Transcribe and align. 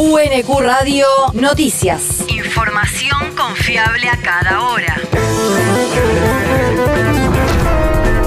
UNQ 0.00 0.60
Radio 0.60 1.06
Noticias. 1.32 2.24
Información 2.28 3.34
confiable 3.36 4.08
a 4.08 4.16
cada 4.22 4.62
hora. 4.62 4.96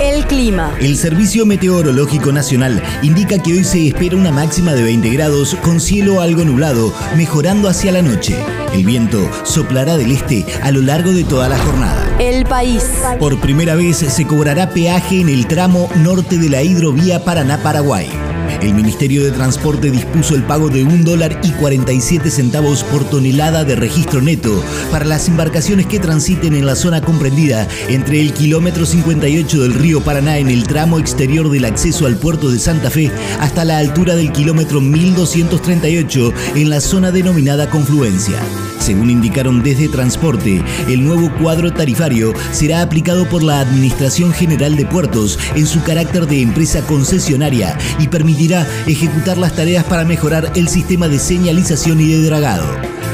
El 0.01 0.25
clima. 0.25 0.75
El 0.81 0.97
Servicio 0.97 1.45
Meteorológico 1.45 2.33
Nacional 2.33 2.83
indica 3.03 3.41
que 3.41 3.53
hoy 3.53 3.63
se 3.63 3.87
espera 3.87 4.17
una 4.17 4.33
máxima 4.33 4.73
de 4.73 4.83
20 4.83 5.11
grados 5.11 5.55
con 5.63 5.79
cielo 5.79 6.19
algo 6.19 6.43
nublado, 6.43 6.93
mejorando 7.15 7.69
hacia 7.69 7.93
la 7.93 8.01
noche. 8.01 8.35
El 8.73 8.83
viento 8.83 9.25
soplará 9.45 9.95
del 9.95 10.11
este 10.11 10.45
a 10.63 10.71
lo 10.71 10.81
largo 10.81 11.13
de 11.13 11.23
toda 11.23 11.47
la 11.47 11.57
jornada. 11.57 12.05
El 12.19 12.45
país. 12.45 12.83
Por 13.17 13.39
primera 13.39 13.75
vez 13.75 13.95
se 13.95 14.27
cobrará 14.27 14.71
peaje 14.71 15.21
en 15.21 15.29
el 15.29 15.47
tramo 15.47 15.89
norte 15.95 16.37
de 16.37 16.49
la 16.49 16.63
hidrovía 16.63 17.23
Paraná-Paraguay. 17.23 18.30
El 18.61 18.73
Ministerio 18.73 19.23
de 19.23 19.31
Transporte 19.31 19.91
dispuso 19.91 20.35
el 20.35 20.43
pago 20.43 20.69
de 20.69 20.83
un 20.83 21.03
dólar 21.03 21.39
y 21.43 21.51
47 21.51 22.29
centavos 22.29 22.83
por 22.83 23.03
tonelada 23.03 23.63
de 23.63 23.75
registro 23.75 24.21
neto 24.21 24.63
para 24.91 25.05
las 25.05 25.27
embarcaciones 25.27 25.85
que 25.85 25.99
transiten 25.99 26.53
en 26.53 26.65
la 26.65 26.75
zona 26.75 27.01
comprendida 27.01 27.67
entre 27.89 28.21
el 28.21 28.33
kilómetro 28.33 28.85
58 28.85 29.61
del 29.61 29.73
río 29.73 30.01
Paraná 30.01 30.37
en 30.37 30.49
el 30.49 30.63
tramo 30.63 30.99
exterior 30.99 31.49
del 31.49 31.65
acceso 31.65 32.05
al 32.05 32.17
puerto 32.17 32.51
de 32.51 32.59
Santa 32.59 32.89
Fe 32.89 33.11
hasta 33.39 33.65
la 33.65 33.77
altura 33.77 34.15
del 34.15 34.31
kilómetro 34.31 34.81
1238 34.81 36.33
en 36.55 36.69
la 36.69 36.81
zona 36.81 37.11
denominada 37.11 37.69
confluencia. 37.69 38.37
Según 38.81 39.11
indicaron 39.11 39.61
desde 39.61 39.87
Transporte, 39.87 40.63
el 40.87 41.05
nuevo 41.05 41.31
cuadro 41.39 41.71
tarifario 41.71 42.33
será 42.51 42.81
aplicado 42.81 43.29
por 43.29 43.43
la 43.43 43.59
Administración 43.59 44.33
General 44.33 44.75
de 44.75 44.87
Puertos 44.87 45.37
en 45.55 45.67
su 45.67 45.83
carácter 45.83 46.25
de 46.25 46.41
empresa 46.41 46.81
concesionaria 46.87 47.77
y 47.99 48.07
permitirá 48.07 48.67
ejecutar 48.87 49.37
las 49.37 49.55
tareas 49.55 49.83
para 49.83 50.03
mejorar 50.03 50.51
el 50.55 50.67
sistema 50.67 51.07
de 51.07 51.19
señalización 51.19 52.01
y 52.01 52.07
de 52.07 52.23
dragado. 52.23 52.65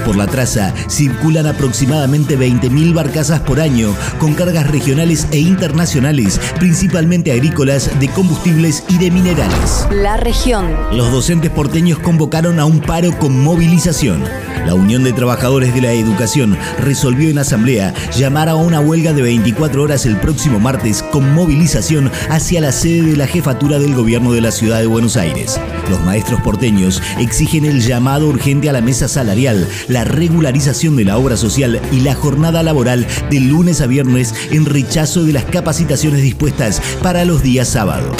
Por 0.05 0.15
la 0.15 0.25
traza 0.25 0.73
circulan 0.87 1.47
aproximadamente 1.47 2.39
20.000 2.39 2.93
barcazas 2.93 3.41
por 3.41 3.59
año 3.59 3.93
con 4.19 4.35
cargas 4.35 4.71
regionales 4.71 5.27
e 5.31 5.39
internacionales, 5.39 6.39
principalmente 6.59 7.33
agrícolas, 7.33 7.99
de 7.99 8.07
combustibles 8.07 8.85
y 8.87 8.99
de 8.99 9.11
minerales. 9.11 9.85
La 9.91 10.15
región. 10.15 10.73
Los 10.93 11.11
docentes 11.11 11.51
porteños 11.51 11.99
convocaron 11.99 12.57
a 12.57 12.65
un 12.65 12.79
paro 12.79 13.19
con 13.19 13.37
movilización. 13.43 14.23
La 14.67 14.73
Unión 14.73 15.05
de 15.05 15.13
Trabajadores 15.13 15.73
de 15.73 15.79
la 15.79 15.93
Educación 15.93 16.57
resolvió 16.77 17.29
en 17.29 17.37
asamblea 17.37 17.93
llamar 18.11 18.49
a 18.49 18.55
una 18.55 18.81
huelga 18.81 19.13
de 19.13 19.21
24 19.21 19.81
horas 19.81 20.05
el 20.05 20.17
próximo 20.17 20.59
martes 20.59 21.03
con 21.03 21.33
movilización 21.33 22.11
hacia 22.29 22.59
la 22.59 22.73
sede 22.73 23.11
de 23.11 23.15
la 23.15 23.27
jefatura 23.27 23.79
del 23.79 23.95
gobierno 23.95 24.33
de 24.33 24.41
la 24.41 24.51
ciudad 24.51 24.81
de 24.81 24.87
Buenos 24.87 25.15
Aires. 25.15 25.57
Los 25.89 26.01
maestros 26.03 26.41
porteños 26.41 27.01
exigen 27.17 27.63
el 27.63 27.79
llamado 27.79 28.27
urgente 28.27 28.69
a 28.69 28.73
la 28.73 28.81
mesa 28.81 29.07
salarial, 29.07 29.65
la 29.87 30.03
regularización 30.03 30.97
de 30.97 31.05
la 31.05 31.17
obra 31.17 31.37
social 31.37 31.79
y 31.93 32.01
la 32.01 32.13
jornada 32.13 32.61
laboral 32.61 33.07
de 33.31 33.39
lunes 33.39 33.79
a 33.79 33.87
viernes 33.87 34.35
en 34.51 34.65
rechazo 34.65 35.23
de 35.23 35.31
las 35.31 35.45
capacitaciones 35.45 36.21
dispuestas 36.23 36.81
para 37.01 37.23
los 37.23 37.41
días 37.41 37.69
sábado. 37.69 38.11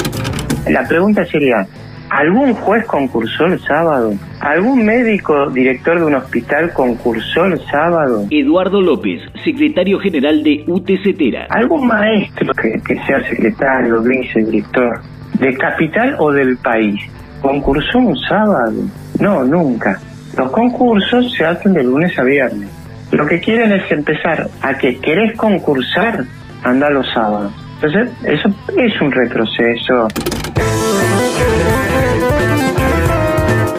La 0.66 0.88
pregunta 0.88 1.26
sería, 1.26 1.68
¿algún 2.10 2.54
juez 2.54 2.84
concursó 2.86 3.46
el 3.46 3.60
sábado? 3.60 4.14
¿Algún 4.40 4.84
médico 4.84 5.50
director 5.50 5.98
de 5.98 6.06
un 6.06 6.14
hospital 6.14 6.72
concursó 6.72 7.46
el 7.46 7.60
sábado? 7.66 8.26
Eduardo 8.30 8.80
López, 8.80 9.20
secretario 9.44 9.98
general 9.98 10.42
de 10.42 10.64
UTCetera. 10.66 11.46
¿Algún 11.50 11.86
maestro 11.86 12.52
que, 12.54 12.80
que 12.86 12.94
sea 13.04 13.20
secretario, 13.28 14.00
vicedirector, 14.02 15.00
de 15.38 15.54
capital 15.54 16.16
o 16.18 16.32
del 16.32 16.56
país, 16.58 17.00
concursó 17.40 17.98
un 17.98 18.16
sábado? 18.16 18.82
No, 19.20 19.44
nunca. 19.44 20.00
Los 20.36 20.50
concursos 20.50 21.32
se 21.32 21.44
hacen 21.44 21.72
de 21.72 21.82
lunes 21.82 22.16
a 22.18 22.22
viernes. 22.22 22.68
Lo 23.10 23.26
que 23.26 23.40
quieren 23.40 23.72
es 23.72 23.90
empezar 23.90 24.48
a 24.62 24.74
que 24.74 24.98
querés 24.98 25.36
concursar, 25.36 26.24
anda 26.62 26.90
los 26.90 27.10
sábados. 27.12 27.52
Entonces, 27.80 28.10
eso 28.24 28.48
es 28.76 29.00
un 29.00 29.10
retroceso. 29.10 30.08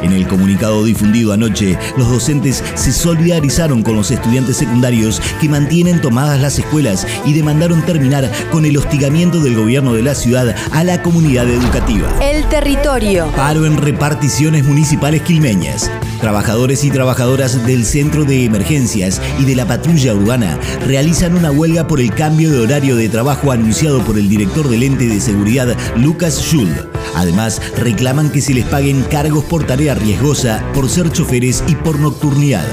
En 0.09 0.15
el 0.15 0.27
comunicado 0.27 0.83
difundido 0.85 1.33
anoche, 1.33 1.77
los 1.95 2.09
docentes 2.09 2.63
se 2.73 2.91
solidarizaron 2.91 3.83
con 3.83 3.95
los 3.95 4.09
estudiantes 4.09 4.57
secundarios 4.57 5.21
que 5.39 5.47
mantienen 5.47 6.01
tomadas 6.01 6.41
las 6.41 6.57
escuelas 6.57 7.05
y 7.27 7.33
demandaron 7.33 7.85
terminar 7.85 8.27
con 8.51 8.65
el 8.65 8.75
hostigamiento 8.75 9.39
del 9.39 9.55
gobierno 9.55 9.93
de 9.93 10.01
la 10.01 10.15
ciudad 10.15 10.55
a 10.71 10.83
la 10.83 11.03
comunidad 11.03 11.47
educativa. 11.47 12.11
El 12.23 12.43
territorio. 12.49 13.31
Paro 13.35 13.67
en 13.67 13.77
reparticiones 13.77 14.65
municipales 14.65 15.21
quilmeñas. 15.21 15.91
Trabajadores 16.21 16.83
y 16.83 16.89
trabajadoras 16.89 17.63
del 17.67 17.85
Centro 17.85 18.25
de 18.25 18.45
Emergencias 18.45 19.21
y 19.37 19.45
de 19.45 19.55
la 19.55 19.67
Patrulla 19.67 20.15
Urbana 20.15 20.57
realizan 20.87 21.35
una 21.35 21.51
huelga 21.51 21.85
por 21.85 21.99
el 21.99 22.11
cambio 22.15 22.51
de 22.51 22.61
horario 22.61 22.95
de 22.95 23.09
trabajo 23.09 23.51
anunciado 23.51 24.01
por 24.01 24.17
el 24.17 24.27
director 24.27 24.67
del 24.69 24.81
ente 24.81 25.05
de 25.05 25.21
seguridad, 25.21 25.77
Lucas 25.95 26.41
Schuld. 26.41 26.98
Además, 27.15 27.61
reclaman 27.77 28.31
que 28.31 28.41
se 28.41 28.53
les 28.53 28.65
paguen 28.65 29.03
cargos 29.03 29.43
por 29.45 29.65
tarea 29.65 29.95
riesgosa, 29.95 30.63
por 30.73 30.89
ser 30.89 31.11
choferes 31.11 31.63
y 31.67 31.75
por 31.75 31.99
nocturnidad. 31.99 32.65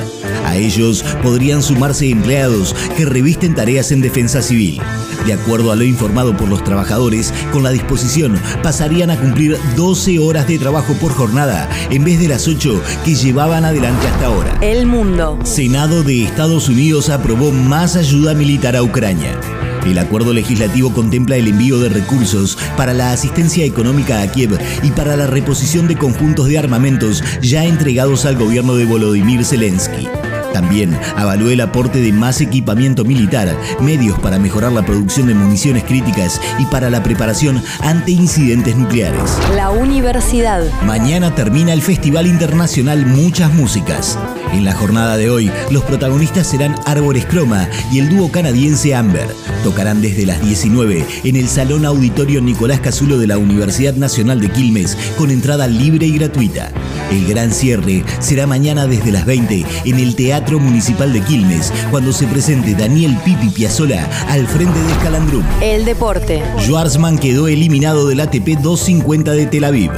A 0.46 0.56
ellos 0.56 1.04
podrían 1.22 1.62
sumarse 1.62 2.08
empleados 2.08 2.74
que 2.96 3.04
revisten 3.04 3.54
tareas 3.54 3.90
en 3.90 4.00
defensa 4.00 4.42
civil. 4.42 4.80
De 5.26 5.32
acuerdo 5.32 5.72
a 5.72 5.76
lo 5.76 5.82
informado 5.82 6.36
por 6.36 6.48
los 6.48 6.62
trabajadores, 6.62 7.34
con 7.52 7.64
la 7.64 7.70
disposición 7.70 8.40
pasarían 8.62 9.10
a 9.10 9.18
cumplir 9.18 9.58
12 9.74 10.20
horas 10.20 10.46
de 10.46 10.58
trabajo 10.58 10.94
por 10.94 11.12
jornada 11.12 11.68
en 11.90 12.04
vez 12.04 12.20
de 12.20 12.28
las 12.28 12.46
8 12.46 12.80
que 13.04 13.16
llevaban 13.16 13.64
adelante 13.64 14.06
hasta 14.06 14.26
ahora. 14.26 14.56
El 14.60 14.86
mundo. 14.86 15.36
Senado 15.42 16.04
de 16.04 16.22
Estados 16.22 16.68
Unidos 16.68 17.10
aprobó 17.10 17.50
más 17.50 17.96
ayuda 17.96 18.34
militar 18.34 18.76
a 18.76 18.84
Ucrania. 18.84 19.36
El 19.86 19.98
acuerdo 19.98 20.32
legislativo 20.32 20.92
contempla 20.92 21.36
el 21.36 21.46
envío 21.46 21.78
de 21.78 21.88
recursos 21.88 22.58
para 22.76 22.92
la 22.92 23.12
asistencia 23.12 23.64
económica 23.64 24.20
a 24.20 24.26
Kiev 24.26 24.58
y 24.82 24.90
para 24.90 25.16
la 25.16 25.28
reposición 25.28 25.86
de 25.86 25.96
conjuntos 25.96 26.48
de 26.48 26.58
armamentos 26.58 27.22
ya 27.40 27.64
entregados 27.64 28.26
al 28.26 28.36
gobierno 28.36 28.74
de 28.74 28.84
Volodymyr 28.84 29.44
Zelensky. 29.44 30.08
También 30.56 30.98
avaló 31.16 31.50
el 31.50 31.60
aporte 31.60 32.00
de 32.00 32.14
más 32.14 32.40
equipamiento 32.40 33.04
militar, 33.04 33.54
medios 33.78 34.18
para 34.20 34.38
mejorar 34.38 34.72
la 34.72 34.86
producción 34.86 35.26
de 35.26 35.34
municiones 35.34 35.84
críticas 35.84 36.40
y 36.58 36.64
para 36.64 36.88
la 36.88 37.02
preparación 37.02 37.62
ante 37.82 38.12
incidentes 38.12 38.74
nucleares. 38.74 39.36
La 39.54 39.68
universidad. 39.68 40.64
Mañana 40.86 41.34
termina 41.34 41.74
el 41.74 41.82
Festival 41.82 42.26
Internacional 42.26 43.04
Muchas 43.04 43.52
Músicas. 43.52 44.18
En 44.54 44.64
la 44.64 44.72
jornada 44.72 45.18
de 45.18 45.28
hoy, 45.28 45.50
los 45.70 45.84
protagonistas 45.84 46.46
serán 46.46 46.74
Árboles 46.86 47.26
Croma 47.26 47.68
y 47.92 47.98
el 47.98 48.08
dúo 48.08 48.30
canadiense 48.30 48.94
Amber. 48.94 49.28
Tocarán 49.62 50.00
desde 50.00 50.24
las 50.24 50.40
19 50.40 51.04
en 51.24 51.36
el 51.36 51.48
Salón 51.48 51.84
Auditorio 51.84 52.40
Nicolás 52.40 52.80
Casulo 52.80 53.18
de 53.18 53.26
la 53.26 53.36
Universidad 53.36 53.94
Nacional 53.94 54.40
de 54.40 54.48
Quilmes 54.48 54.96
con 55.18 55.30
entrada 55.30 55.66
libre 55.66 56.06
y 56.06 56.16
gratuita. 56.16 56.70
El 57.10 57.26
gran 57.26 57.52
cierre 57.52 58.04
será 58.20 58.46
mañana 58.46 58.86
desde 58.86 59.12
las 59.12 59.26
20 59.26 59.66
en 59.84 59.98
el 59.98 60.16
Teatro 60.16 60.45
Municipal 60.54 61.12
de 61.12 61.20
Quilmes, 61.20 61.72
cuando 61.90 62.12
se 62.12 62.26
presente 62.26 62.74
Daniel 62.74 63.18
Pipi 63.24 63.48
Piazzola 63.48 64.08
al 64.28 64.46
frente 64.46 64.78
de 64.78 64.92
Escalandrum. 64.92 65.44
El 65.60 65.84
deporte. 65.84 66.42
Schwarzman 66.60 67.18
quedó 67.18 67.48
eliminado 67.48 68.06
del 68.06 68.20
ATP 68.20 68.60
250 68.60 69.32
de 69.32 69.46
Tel 69.46 69.64
Aviv. 69.64 69.90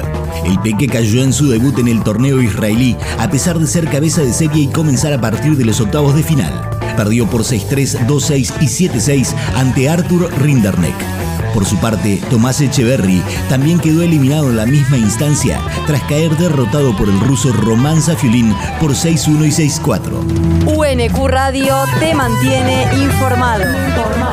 El 0.44 0.58
Peque 0.60 0.86
cayó 0.88 1.22
en 1.22 1.32
su 1.32 1.48
debut 1.48 1.78
en 1.78 1.88
el 1.88 2.02
torneo 2.02 2.40
israelí, 2.40 2.96
a 3.18 3.30
pesar 3.30 3.58
de 3.58 3.66
ser 3.66 3.88
cabeza 3.88 4.22
de 4.22 4.32
serie 4.32 4.62
y 4.62 4.68
comenzar 4.68 5.12
a 5.12 5.20
partir 5.20 5.56
de 5.56 5.64
los 5.64 5.80
octavos 5.80 6.14
de 6.16 6.22
final. 6.22 6.68
Perdió 6.96 7.28
por 7.28 7.42
6-3, 7.42 8.06
2-6 8.06 8.52
y 8.60 8.88
7-6 8.88 9.34
ante 9.54 9.88
Arthur 9.88 10.30
Rinderneck. 10.40 11.17
Por 11.54 11.64
su 11.64 11.76
parte, 11.78 12.20
Tomás 12.30 12.60
Echeverry 12.60 13.22
también 13.48 13.80
quedó 13.80 14.02
eliminado 14.02 14.50
en 14.50 14.56
la 14.56 14.66
misma 14.66 14.96
instancia 14.96 15.60
tras 15.86 16.02
caer 16.02 16.36
derrotado 16.36 16.96
por 16.96 17.08
el 17.08 17.18
ruso 17.20 17.52
Román 17.52 18.00
Safiulin 18.02 18.54
por 18.80 18.92
6-1 18.92 19.46
y 19.46 19.68
6-4. 19.68 20.38
UNQ 20.66 21.28
Radio 21.28 21.76
te 21.98 22.14
mantiene 22.14 22.86
informado. 22.94 23.64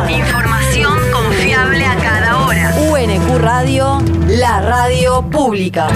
Información 0.10 1.00
confiable 1.12 1.86
a 1.86 1.96
cada 1.96 2.46
hora. 2.46 2.76
UNQ 2.92 3.38
Radio, 3.40 4.02
la 4.28 4.62
radio 4.62 5.22
pública. 5.30 5.88